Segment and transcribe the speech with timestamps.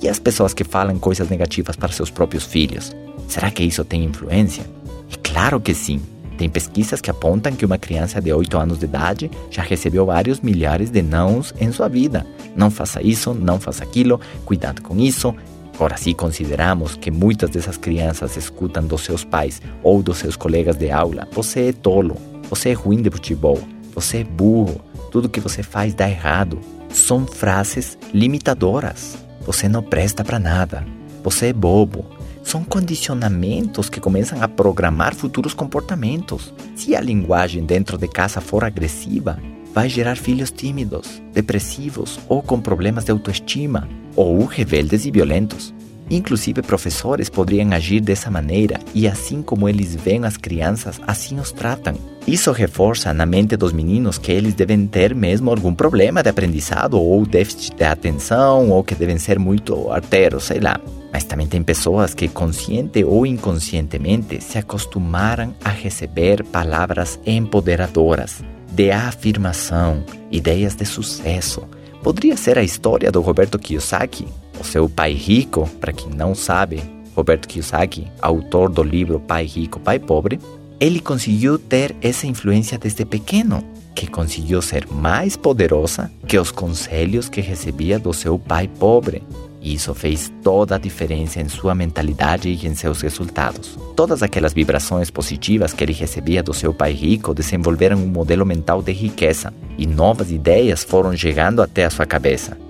[0.00, 2.94] E as pessoas que falam coisas negativas para seus próprios filhos?
[3.26, 4.64] Será que isso tem influência?
[5.12, 6.00] É claro que sim.
[6.38, 10.40] Tem pesquisas que apontam que uma criança de 8 anos de idade já recebeu vários
[10.40, 12.24] milhares de nãos em sua vida.
[12.54, 15.34] Não faça isso, não faça aquilo, cuidado com isso.
[15.80, 20.76] Ora, se consideramos que muitas dessas crianças escutam dos seus pais ou dos seus colegas
[20.76, 22.16] de aula: você é tolo,
[22.48, 23.58] você é ruim de futebol,
[23.92, 24.80] você é burro,
[25.10, 26.60] tudo que você faz dá errado.
[26.88, 29.27] São frases limitadoras.
[29.48, 30.86] Você não presta para nada.
[31.24, 32.04] Você é bobo.
[32.42, 36.52] São condicionamentos que começam a programar futuros comportamentos.
[36.76, 39.38] Se a linguagem dentro de casa for agressiva,
[39.72, 45.72] vai gerar filhos tímidos, depressivos ou com problemas de autoestima, ou rebeldes e violentos.
[46.10, 51.52] Inclusive, professores poderiam agir dessa maneira e, assim como eles veem as crianças, assim os
[51.52, 51.94] tratam.
[52.26, 57.00] Isso reforça na mente dos meninos que eles devem ter mesmo algum problema de aprendizado
[57.00, 60.80] ou déficit de atenção ou que devem ser muito arteiros, sei lá.
[61.12, 68.90] Mas também tem pessoas que, consciente ou inconscientemente, se acostumaram a receber palavras empoderadoras, de
[68.90, 71.62] afirmação, ideias de sucesso.
[72.02, 74.28] Poderia ser a história do Roberto Kiyosaki,
[74.60, 76.82] o seu pai rico, para quem não sabe,
[77.14, 80.38] Roberto Kiyosaki, autor do livro Pai Rico, Pai Pobre,
[80.78, 87.28] ele conseguiu ter essa influência desde pequeno, que conseguiu ser mais poderosa que os conselhos
[87.28, 89.24] que recebia do seu pai pobre.
[89.60, 93.76] E isso fez toda a diferença em sua mentalidade e em seus resultados.
[93.96, 98.80] Todas aquelas vibrações positivas que ele recebia do seu pai rico desenvolveram um modelo mental
[98.80, 102.56] de riqueza, e novas ideias foram chegando até a sua cabeça.